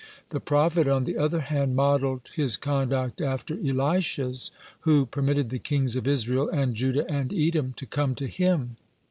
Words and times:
The 0.29 0.39
prophet, 0.39 0.87
on 0.87 1.03
the 1.03 1.15
other 1.15 1.41
hand, 1.41 1.75
modelled 1.75 2.31
his 2.33 2.57
conduct 2.57 3.21
after 3.21 3.55
Elisha's, 3.63 4.49
who 4.79 5.05
permitted 5.05 5.51
the 5.51 5.59
kings 5.59 5.95
of 5.95 6.07
Israel, 6.07 6.49
and 6.49 6.73
Judah, 6.73 7.05
and 7.07 7.31
Edom, 7.31 7.73
to 7.73 7.85
come 7.85 8.15
to 8.15 8.25
him. 8.25 8.77